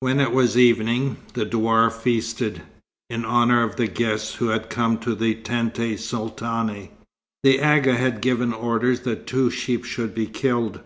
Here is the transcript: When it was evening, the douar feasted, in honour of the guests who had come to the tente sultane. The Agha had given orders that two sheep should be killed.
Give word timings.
When 0.00 0.18
it 0.18 0.32
was 0.32 0.58
evening, 0.58 1.18
the 1.34 1.44
douar 1.44 1.90
feasted, 1.90 2.62
in 3.08 3.24
honour 3.24 3.62
of 3.62 3.76
the 3.76 3.86
guests 3.86 4.34
who 4.34 4.48
had 4.48 4.68
come 4.68 4.98
to 4.98 5.14
the 5.14 5.36
tente 5.36 5.96
sultane. 5.96 6.88
The 7.44 7.60
Agha 7.60 7.94
had 7.96 8.20
given 8.20 8.52
orders 8.52 9.02
that 9.02 9.28
two 9.28 9.48
sheep 9.48 9.84
should 9.84 10.12
be 10.12 10.26
killed. 10.26 10.80